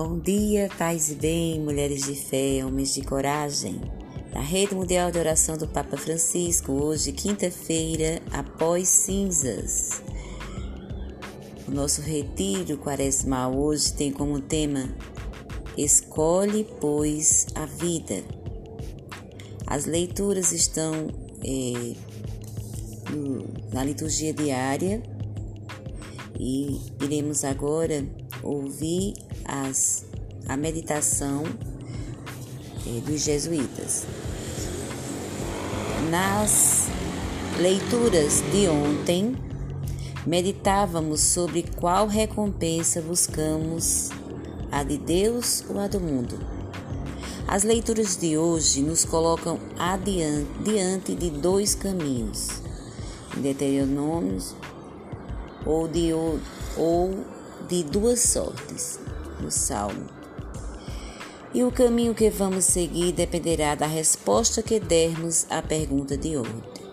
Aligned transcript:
Bom 0.00 0.16
dia, 0.16 0.70
paz 0.78 1.10
e 1.10 1.16
bem, 1.16 1.58
mulheres 1.58 2.04
de 2.04 2.14
fé, 2.14 2.64
homens 2.64 2.94
de 2.94 3.02
coragem. 3.02 3.80
Da 4.32 4.38
Rede 4.38 4.72
Mundial 4.72 5.10
de 5.10 5.18
Oração 5.18 5.58
do 5.58 5.66
Papa 5.66 5.96
Francisco, 5.96 6.70
hoje, 6.70 7.10
quinta-feira, 7.10 8.22
após 8.30 8.86
cinzas. 8.86 10.00
O 11.66 11.72
nosso 11.72 12.00
retiro 12.00 12.78
quaresmal 12.78 13.58
hoje 13.58 13.92
tem 13.92 14.12
como 14.12 14.40
tema 14.40 14.88
Escolhe, 15.76 16.64
pois, 16.80 17.48
a 17.56 17.66
vida. 17.66 18.22
As 19.66 19.84
leituras 19.84 20.52
estão 20.52 21.08
é, 21.42 21.94
na 23.72 23.82
liturgia 23.82 24.32
diária 24.32 25.02
e 26.38 26.80
iremos 27.02 27.44
agora 27.44 28.06
ouvir 28.44 29.14
as, 29.48 30.04
a 30.46 30.56
meditação 30.56 31.44
eh, 32.86 33.00
dos 33.00 33.22
jesuítas. 33.22 34.04
Nas 36.10 36.88
leituras 37.58 38.42
de 38.52 38.68
ontem, 38.68 39.34
meditávamos 40.26 41.20
sobre 41.20 41.62
qual 41.62 42.06
recompensa 42.06 43.00
buscamos, 43.00 44.10
a 44.70 44.84
de 44.84 44.98
Deus 44.98 45.64
ou 45.68 45.78
a 45.80 45.88
do 45.88 45.98
mundo. 45.98 46.38
As 47.46 47.62
leituras 47.62 48.16
de 48.18 48.36
hoje 48.36 48.82
nos 48.82 49.06
colocam 49.06 49.58
adiante, 49.78 50.50
diante 50.62 51.14
de 51.14 51.30
dois 51.30 51.74
caminhos, 51.74 52.60
Deuteronômios 53.34 54.54
ou 55.64 55.88
de, 55.88 56.12
ou 56.76 57.24
de 57.68 57.82
duas 57.84 58.20
sortes 58.20 59.07
no 59.40 59.50
Salmo. 59.50 60.06
E 61.54 61.64
o 61.64 61.72
caminho 61.72 62.14
que 62.14 62.28
vamos 62.28 62.64
seguir 62.66 63.12
dependerá 63.12 63.74
da 63.74 63.86
resposta 63.86 64.62
que 64.62 64.78
dermos 64.78 65.46
à 65.48 65.62
pergunta 65.62 66.16
de 66.16 66.36
ontem. 66.36 66.86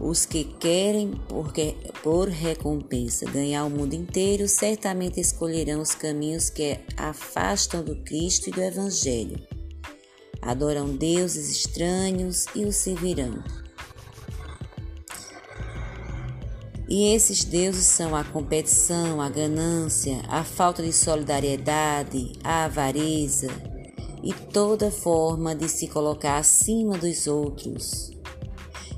Os 0.00 0.26
que 0.26 0.44
querem, 0.44 1.12
porque, 1.28 1.76
por 2.02 2.28
recompensa, 2.28 3.30
ganhar 3.30 3.64
o 3.64 3.70
mundo 3.70 3.94
inteiro, 3.94 4.48
certamente 4.48 5.20
escolherão 5.20 5.80
os 5.80 5.94
caminhos 5.94 6.50
que 6.50 6.78
afastam 6.96 7.82
do 7.82 7.96
Cristo 7.96 8.48
e 8.48 8.52
do 8.52 8.62
Evangelho. 8.62 9.38
Adoram 10.42 10.94
deuses 10.94 11.50
estranhos 11.50 12.46
e 12.54 12.64
os 12.64 12.76
servirão 12.76 13.42
E 16.86 17.14
esses 17.14 17.44
deuses 17.44 17.86
são 17.86 18.14
a 18.14 18.22
competição, 18.22 19.20
a 19.20 19.30
ganância, 19.30 20.20
a 20.28 20.44
falta 20.44 20.82
de 20.82 20.92
solidariedade, 20.92 22.32
a 22.44 22.64
avareza 22.66 23.48
e 24.22 24.32
toda 24.32 24.90
forma 24.90 25.54
de 25.54 25.66
se 25.68 25.88
colocar 25.88 26.36
acima 26.36 26.98
dos 26.98 27.26
outros. 27.26 28.10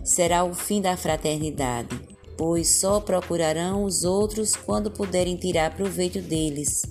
Será 0.04 0.44
o 0.44 0.52
fim 0.52 0.80
da 0.80 0.96
fraternidade, 0.96 1.96
pois 2.36 2.80
só 2.80 3.00
procurarão 3.00 3.84
os 3.84 4.02
outros 4.02 4.56
quando 4.56 4.90
puderem 4.90 5.36
tirar 5.36 5.74
proveito 5.76 6.20
deles, 6.20 6.82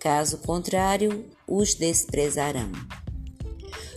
caso 0.00 0.38
contrário, 0.38 1.26
os 1.46 1.74
desprezarão. 1.74 2.72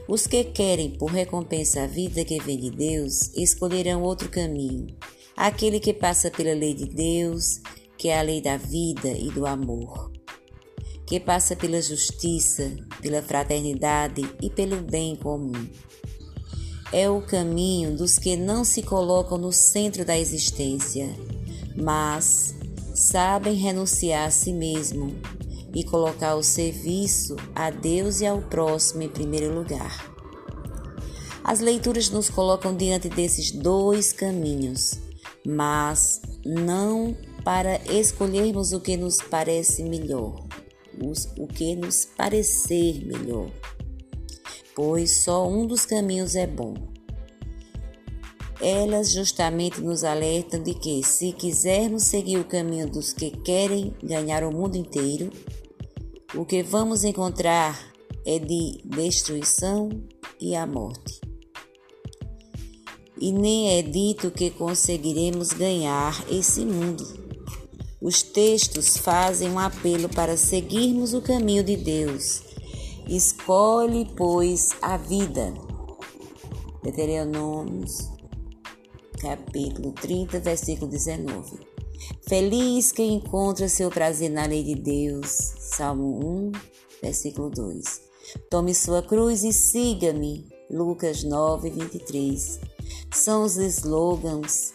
Os 0.06 0.28
que 0.28 0.44
querem 0.44 0.92
por 0.92 1.12
recompensa 1.12 1.84
a 1.84 1.88
vida 1.88 2.26
que 2.26 2.42
vem 2.42 2.58
de 2.58 2.72
Deus 2.72 3.34
escolherão 3.36 4.04
outro 4.04 4.28
caminho 4.28 4.88
aquele 5.42 5.80
que 5.80 5.92
passa 5.92 6.30
pela 6.30 6.54
lei 6.54 6.76
de 6.76 6.86
Deus, 6.86 7.62
que 7.98 8.10
é 8.10 8.20
a 8.20 8.22
lei 8.22 8.40
da 8.40 8.58
vida 8.58 9.10
e 9.10 9.32
do 9.32 9.48
amor, 9.48 10.12
que 11.04 11.20
passa 11.20 11.56
pela 11.56 11.82
justiça, 11.82 12.72
pela 13.02 13.24
fraternidade 13.24 14.22
e 14.40 14.52
pelo 14.52 14.84
bem 14.84 15.16
comum. 15.16 15.68
É 16.94 17.10
o 17.10 17.24
caminho 17.24 17.98
dos 17.98 18.20
que 18.20 18.38
não 18.38 18.64
se 18.64 18.84
colocam 18.84 19.40
no 19.40 19.52
centro 19.52 20.06
da 20.06 20.16
existência, 20.16 21.10
mas 21.76 22.54
sabem 22.94 23.56
renunciar 23.56 24.28
a 24.28 24.32
si 24.32 24.54
mesmo 24.54 25.16
e 25.74 25.84
colocar 25.84 26.36
o 26.36 26.44
serviço 26.44 27.36
a 27.56 27.72
Deus 27.72 28.22
e 28.22 28.28
ao 28.28 28.44
próximo 28.44 29.02
em 29.02 29.10
primeiro 29.10 29.56
lugar. 29.56 30.14
As 31.44 31.60
leituras 31.60 32.12
nos 32.12 32.30
colocam 32.30 32.78
diante 32.78 33.10
desses 33.10 33.50
dois 33.50 34.14
caminhos 34.14 35.10
mas 35.46 36.22
não 36.46 37.16
para 37.44 37.82
escolhermos 37.92 38.74
o 38.74 38.80
que 38.80 38.96
nos 38.96 39.18
parece 39.18 39.84
melhor, 39.84 40.46
o 41.38 41.48
que 41.48 41.76
nos 41.76 42.06
parecer 42.06 43.06
melhor, 43.06 43.50
pois 44.76 45.24
só 45.24 45.48
um 45.48 45.66
dos 45.66 45.86
caminhos 45.86 46.36
é 46.36 46.46
bom. 46.46 46.76
Elas 48.60 49.12
justamente 49.12 49.82
nos 49.82 50.04
alertam 50.04 50.62
de 50.62 50.76
que, 50.76 51.02
se 51.04 51.32
quisermos 51.32 52.04
seguir 52.04 52.38
o 52.38 52.46
caminho 52.46 52.88
dos 52.88 53.12
que 53.12 53.32
querem 53.32 53.92
ganhar 54.04 54.44
o 54.44 54.52
mundo 54.52 54.76
inteiro, 54.76 55.32
o 56.36 56.46
que 56.46 56.62
vamos 56.62 57.04
encontrar 57.04 57.92
é 58.24 58.38
de 58.38 58.80
destruição 58.86 59.90
e 60.40 60.56
a 60.56 60.68
morte 60.68 61.31
e 63.22 63.32
nem 63.32 63.78
é 63.78 63.84
dito 63.84 64.32
que 64.32 64.50
conseguiremos 64.50 65.50
ganhar 65.50 66.26
esse 66.28 66.66
mundo. 66.66 67.06
Os 68.02 68.24
textos 68.24 68.98
fazem 68.98 69.52
um 69.52 69.60
apelo 69.60 70.10
para 70.10 70.36
seguirmos 70.36 71.14
o 71.14 71.22
caminho 71.22 71.64
de 71.64 71.78
Deus. 71.78 72.42
Escolhe, 73.08 74.08
pois, 74.18 74.70
a 74.82 74.98
vida. 74.98 75.54
Deuteronômios, 76.82 78.10
capítulo 79.20 79.92
30, 79.92 80.40
versículo 80.40 80.90
19. 80.90 81.60
Feliz 82.28 82.92
quem 82.92 83.14
encontra 83.14 83.70
seu 83.70 83.92
prazer 83.92 84.32
na 84.32 84.48
lei 84.48 84.64
de 84.64 84.74
Deus. 84.74 85.30
Salmo 85.60 86.50
1, 86.50 86.52
versículo 87.04 87.52
2. 87.52 88.02
Tome 88.50 88.74
sua 88.74 89.04
cruz 89.04 89.44
e 89.44 89.54
siga-me. 89.54 90.50
Lucas 90.72 91.24
9, 91.24 91.70
23 91.70 92.71
são 93.12 93.44
os 93.44 93.58
slogans 93.58 94.74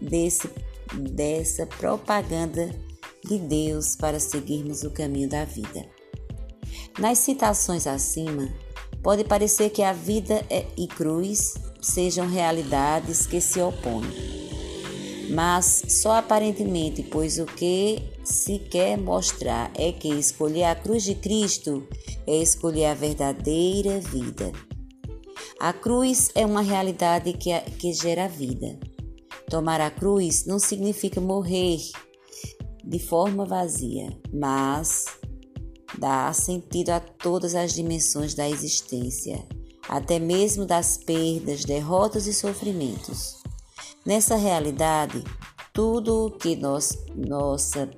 desse, 0.00 0.48
dessa 0.94 1.66
propaganda 1.66 2.70
de 3.24 3.38
Deus 3.38 3.96
para 3.96 4.20
seguirmos 4.20 4.82
o 4.82 4.90
caminho 4.90 5.28
da 5.28 5.44
vida. 5.44 5.84
Nas 6.98 7.18
citações 7.18 7.86
acima, 7.86 8.48
pode 9.02 9.24
parecer 9.24 9.70
que 9.70 9.82
a 9.82 9.92
vida 9.92 10.44
é, 10.48 10.66
e 10.76 10.86
cruz 10.86 11.54
sejam 11.80 12.26
realidades 12.26 13.26
que 13.26 13.40
se 13.40 13.60
opõem, 13.60 14.10
mas 15.30 15.82
só 15.88 16.16
aparentemente, 16.16 17.02
pois 17.02 17.38
o 17.38 17.46
que 17.46 18.02
se 18.24 18.58
quer 18.58 18.96
mostrar 18.96 19.70
é 19.74 19.92
que 19.92 20.08
escolher 20.08 20.64
a 20.64 20.74
cruz 20.74 21.04
de 21.04 21.14
Cristo 21.14 21.86
é 22.26 22.36
escolher 22.36 22.86
a 22.86 22.94
verdadeira 22.94 24.00
vida. 24.00 24.52
A 25.58 25.72
cruz 25.72 26.30
é 26.34 26.44
uma 26.44 26.60
realidade 26.60 27.32
que, 27.32 27.58
que 27.78 27.92
gera 27.94 28.28
vida. 28.28 28.78
Tomar 29.48 29.80
a 29.80 29.90
cruz 29.90 30.44
não 30.44 30.58
significa 30.58 31.18
morrer 31.18 31.78
de 32.84 32.98
forma 32.98 33.46
vazia, 33.46 34.14
mas 34.32 35.06
dá 35.98 36.30
sentido 36.34 36.90
a 36.90 37.00
todas 37.00 37.54
as 37.54 37.72
dimensões 37.72 38.34
da 38.34 38.46
existência, 38.46 39.46
até 39.88 40.18
mesmo 40.18 40.66
das 40.66 40.98
perdas, 40.98 41.64
derrotas 41.64 42.26
e 42.26 42.34
sofrimentos. 42.34 43.42
Nessa 44.04 44.36
realidade, 44.36 45.24
tudo 45.72 46.36
que 46.38 46.54
nós, 46.54 46.98
nossa 47.16 47.88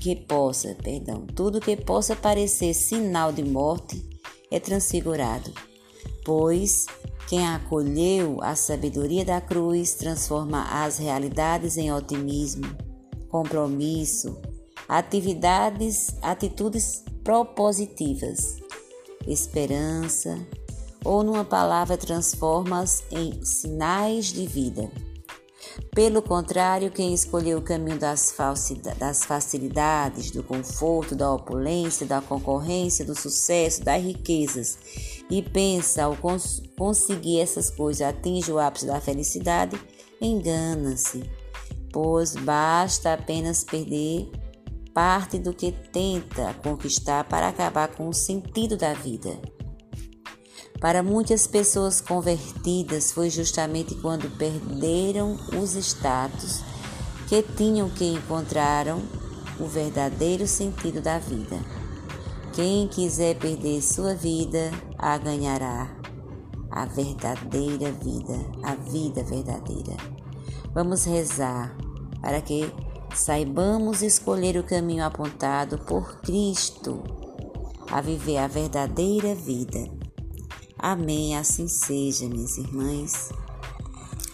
que 0.00 0.16
possa, 0.16 0.76
perdão, 0.82 1.26
tudo 1.28 1.60
que 1.60 1.76
possa 1.76 2.16
parecer 2.16 2.74
sinal 2.74 3.32
de 3.32 3.44
morte 3.44 4.02
é 4.50 4.58
transfigurado 4.58 5.52
pois 6.24 6.86
quem 7.28 7.46
acolheu 7.46 8.38
a 8.42 8.54
sabedoria 8.54 9.24
da 9.24 9.40
cruz 9.40 9.94
transforma 9.94 10.64
as 10.84 10.98
realidades 10.98 11.76
em 11.76 11.92
otimismo, 11.92 12.66
compromisso, 13.28 14.38
atividades, 14.88 16.14
atitudes 16.20 17.02
propositivas, 17.24 18.58
esperança, 19.26 20.38
ou 21.04 21.22
numa 21.22 21.44
palavra 21.44 21.96
transforma-as 21.96 23.02
em 23.10 23.42
sinais 23.44 24.26
de 24.26 24.46
vida. 24.46 24.90
Pelo 25.94 26.20
contrário, 26.20 26.90
quem 26.90 27.14
escolheu 27.14 27.58
o 27.58 27.62
caminho 27.62 27.98
das, 27.98 28.34
das 28.98 29.24
facilidades, 29.24 30.30
do 30.30 30.42
conforto, 30.42 31.14
da 31.14 31.32
opulência, 31.32 32.06
da 32.06 32.20
concorrência, 32.20 33.04
do 33.04 33.14
sucesso, 33.14 33.82
das 33.82 34.02
riquezas 34.02 34.76
e 35.30 35.42
pensa 35.42 36.04
ao 36.04 36.16
cons 36.16 36.62
conseguir 36.76 37.40
essas 37.40 37.70
coisas 37.70 38.06
atinge 38.06 38.52
o 38.52 38.58
ápice 38.58 38.86
da 38.86 39.00
felicidade, 39.00 39.80
engana-se, 40.20 41.22
pois 41.92 42.34
basta 42.36 43.14
apenas 43.14 43.64
perder 43.64 44.30
parte 44.92 45.38
do 45.38 45.54
que 45.54 45.72
tenta 45.72 46.54
conquistar 46.62 47.24
para 47.24 47.48
acabar 47.48 47.88
com 47.88 48.08
o 48.08 48.14
sentido 48.14 48.76
da 48.76 48.92
vida. 48.92 49.40
Para 50.80 51.02
muitas 51.02 51.46
pessoas 51.46 52.00
convertidas, 52.00 53.12
foi 53.12 53.30
justamente 53.30 53.94
quando 53.94 54.28
perderam 54.36 55.38
os 55.56 55.74
status 55.76 56.60
que 57.28 57.40
tinham 57.40 57.88
que 57.88 58.04
encontraram 58.04 59.00
o 59.60 59.66
verdadeiro 59.66 60.46
sentido 60.46 61.00
da 61.00 61.18
vida. 61.18 61.81
Quem 62.52 62.86
quiser 62.86 63.38
perder 63.38 63.80
sua 63.80 64.14
vida, 64.14 64.70
a 64.98 65.16
ganhará 65.16 65.88
a 66.70 66.84
verdadeira 66.84 67.90
vida, 67.92 68.34
a 68.62 68.74
vida 68.74 69.24
verdadeira. 69.24 69.96
Vamos 70.74 71.04
rezar 71.04 71.74
para 72.20 72.42
que 72.42 72.70
saibamos 73.14 74.02
escolher 74.02 74.58
o 74.58 74.64
caminho 74.64 75.02
apontado 75.02 75.78
por 75.78 76.20
Cristo 76.20 77.02
a 77.90 78.02
viver 78.02 78.36
a 78.36 78.46
verdadeira 78.46 79.34
vida. 79.34 79.90
Amém, 80.78 81.36
assim 81.36 81.68
seja, 81.68 82.28
minhas 82.28 82.58
irmãs, 82.58 83.30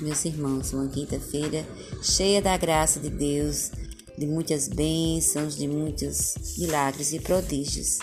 meus 0.01 0.25
irmãos. 0.25 0.73
Uma 0.73 0.89
quinta-feira 0.89 1.65
cheia 2.03 2.43
da 2.43 2.57
graça 2.57 2.99
de 2.99 3.11
Deus, 3.11 3.71
de 4.19 4.27
muitas 4.27 4.69
bênçãos, 4.69 5.57
de 5.57 5.69
muitos 5.69 6.35
milagres 6.59 7.13
e 7.13 7.21
prodígios. 7.21 7.99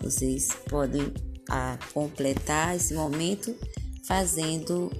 Vocês 0.00 0.48
podem 0.68 1.12
a 1.48 1.78
completar 1.92 2.74
esse 2.74 2.94
momento 2.94 3.54
fazendo 4.04 4.90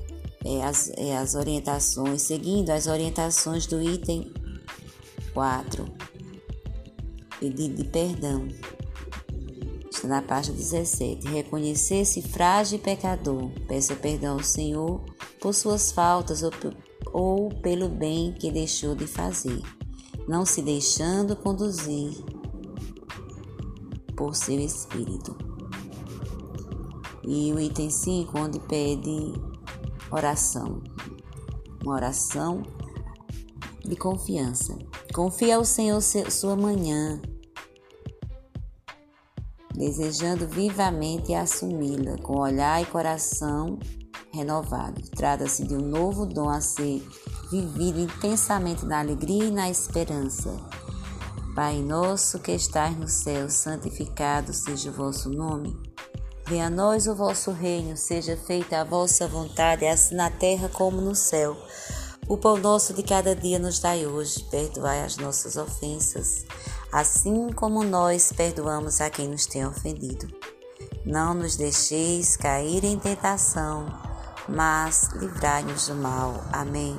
é, 0.45 0.63
as, 0.63 0.91
é, 0.97 1.17
as 1.17 1.35
orientações, 1.35 2.23
seguindo 2.23 2.71
as 2.71 2.87
orientações 2.87 3.67
do 3.67 3.81
item 3.83 4.33
4, 5.33 5.85
pedido 7.41 7.83
de 7.83 7.85
perdão. 7.85 8.49
Está 9.91 10.09
na 10.09 10.23
página 10.23 10.57
17. 10.57 11.27
Reconhecer-se 11.29 12.21
frágil 12.21 12.79
pecador. 12.79 13.51
Peça 13.67 13.97
perdão 13.97 14.35
ao 14.35 14.45
Senhor 14.45 15.03
por 15.41 15.55
suas 15.55 15.91
faltas 15.91 16.43
ou, 16.43 16.53
ou 17.13 17.49
pelo 17.61 17.89
bem 17.89 18.33
que 18.33 18.51
deixou 18.51 18.95
de 18.95 19.07
fazer, 19.07 19.61
não 20.29 20.45
se 20.45 20.61
deixando 20.63 21.37
conduzir 21.37 22.25
por 24.17 24.35
seu 24.35 24.59
espírito. 24.59 25.37
E 27.23 27.53
o 27.53 27.61
item 27.61 27.91
5, 27.91 28.39
onde 28.39 28.61
pede 28.61 29.35
oração. 30.11 30.83
Uma 31.83 31.95
oração 31.95 32.63
de 33.85 33.97
confiança. 33.97 34.77
Confia 35.13 35.57
ao 35.57 35.65
Senhor 35.65 36.01
sua 36.01 36.57
manhã, 36.57 37.21
desejando 39.75 40.47
vivamente 40.47 41.33
assumi-la 41.35 42.19
com 42.19 42.39
olhar 42.39 42.83
e 42.83 42.87
coração 42.87 43.79
renovado. 44.33 45.01
Trata-se 45.11 45.67
de 45.67 45.75
um 45.75 45.81
novo 45.81 46.27
dom 46.27 46.49
a 46.49 46.61
ser 46.61 47.03
vivido 47.51 48.01
intensamente 48.01 48.85
na 48.85 49.01
alegria 49.01 49.45
e 49.45 49.51
na 49.51 49.71
esperança. 49.71 50.55
Pai 51.55 51.81
nosso 51.81 52.39
que 52.39 52.53
estás 52.53 52.97
no 52.97 53.09
céu, 53.09 53.49
santificado 53.49 54.53
seja 54.53 54.91
o 54.91 54.93
vosso 54.93 55.31
nome. 55.31 55.75
Venha 56.47 56.67
a 56.67 56.71
nós 56.71 57.07
o 57.07 57.15
vosso 57.15 57.51
reino, 57.51 57.97
seja 57.97 58.37
feita 58.37 58.81
a 58.81 58.85
vossa 58.85 59.27
vontade, 59.27 59.87
assim 59.87 60.15
na 60.15 60.31
terra 60.31 60.69
como 60.69 61.01
no 61.01 61.15
céu. 61.15 61.57
O 62.29 62.37
pão 62.37 62.57
nosso 62.57 62.93
de 62.93 63.03
cada 63.03 63.35
dia 63.35 63.59
nos 63.59 63.79
dai 63.79 64.07
hoje, 64.07 64.45
perdoai 64.51 65.03
as 65.03 65.17
nossas 65.17 65.57
ofensas, 65.57 66.45
assim 66.93 67.51
como 67.53 67.83
nós 67.85 68.33
perdoamos 68.33 69.01
a 69.01 69.09
quem 69.09 69.29
nos 69.29 69.47
tem 69.47 69.65
ofendido. 69.67 70.29
Não 71.05 71.35
nos 71.35 71.57
deixeis 71.57 72.37
cair 72.37 72.85
em 72.85 72.99
tentação, 72.99 73.87
mas 74.49 75.09
livrai-nos 75.15 75.89
do 75.89 75.95
mal. 75.95 76.45
Amém. 76.53 76.99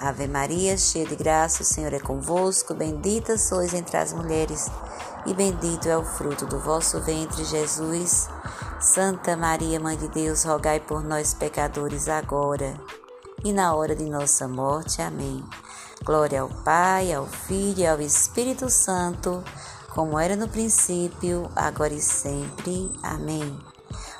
Ave 0.00 0.28
Maria, 0.28 0.76
cheia 0.78 1.04
de 1.04 1.16
graça, 1.16 1.62
o 1.62 1.66
Senhor 1.66 1.92
é 1.92 1.98
convosco, 1.98 2.72
bendita 2.72 3.36
sois 3.36 3.74
entre 3.74 3.96
as 3.96 4.12
mulheres 4.12 4.70
e 5.26 5.34
bendito 5.34 5.88
é 5.88 5.96
o 5.96 6.04
fruto 6.04 6.46
do 6.46 6.58
vosso 6.60 7.00
ventre, 7.00 7.44
Jesus. 7.44 8.28
Santa 8.80 9.36
Maria, 9.36 9.80
Mãe 9.80 9.96
de 9.96 10.08
Deus, 10.08 10.44
rogai 10.44 10.78
por 10.78 11.02
nós, 11.02 11.34
pecadores, 11.34 12.08
agora 12.08 12.78
e 13.44 13.52
na 13.52 13.74
hora 13.74 13.94
de 13.94 14.04
nossa 14.04 14.46
morte. 14.46 15.02
Amém. 15.02 15.44
Glória 16.04 16.42
ao 16.42 16.48
Pai, 16.48 17.12
ao 17.12 17.26
Filho 17.26 17.80
e 17.80 17.86
ao 17.86 18.00
Espírito 18.00 18.70
Santo, 18.70 19.42
como 19.94 20.18
era 20.18 20.36
no 20.36 20.48
princípio, 20.48 21.50
agora 21.56 21.92
e 21.92 22.00
sempre. 22.00 22.90
Amém. 23.02 23.58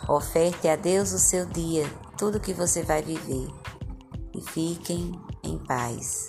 Oferte 0.09 0.67
a 0.67 0.75
Deus 0.75 1.13
o 1.13 1.19
seu 1.19 1.47
dia, 1.47 1.87
tudo 2.17 2.41
que 2.41 2.53
você 2.53 2.83
vai 2.83 3.01
viver, 3.01 3.49
e 4.35 4.41
fiquem 4.41 5.13
em 5.49 5.59
paz. 5.59 6.27